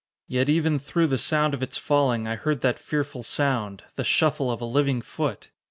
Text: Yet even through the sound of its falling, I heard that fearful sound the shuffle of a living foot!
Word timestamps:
Yet 0.27 0.49
even 0.49 0.79
through 0.79 1.05
the 1.05 1.19
sound 1.19 1.53
of 1.53 1.61
its 1.61 1.77
falling, 1.77 2.27
I 2.27 2.33
heard 2.35 2.61
that 2.61 2.79
fearful 2.79 3.21
sound 3.21 3.83
the 3.97 4.03
shuffle 4.03 4.49
of 4.51 4.59
a 4.59 4.65
living 4.65 5.03
foot! 5.03 5.51